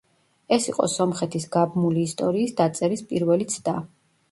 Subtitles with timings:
[0.55, 3.79] ეს იყო სომხეთის გაბმული ისტორიის დაწერის პირველი ცდა.